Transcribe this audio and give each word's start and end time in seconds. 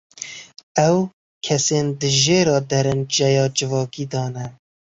Ew, 0.91 0.95
kesên 1.45 1.87
di 1.99 2.09
jêra 2.21 2.57
derenceya 2.69 3.45
civakî 3.57 4.05
de 4.11 4.23
ne. 4.33 4.45